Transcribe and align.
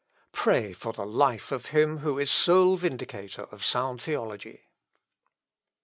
Pray 0.31 0.73
for 0.73 0.93
the 0.93 1.05
life 1.05 1.51
of 1.51 1.67
him 1.67 1.99
who 1.99 2.17
is 2.17 2.31
sole 2.31 2.75
vindicator 2.75 3.43
of 3.51 3.63
sound 3.63 4.01
theology." 4.01 4.63